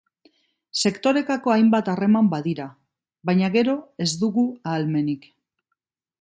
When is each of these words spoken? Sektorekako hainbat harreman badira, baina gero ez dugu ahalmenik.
Sektorekako 0.89 1.53
hainbat 1.55 1.91
harreman 1.93 2.31
badira, 2.31 2.65
baina 3.31 3.51
gero 3.57 3.77
ez 4.07 4.11
dugu 4.23 4.47
ahalmenik. 4.73 5.31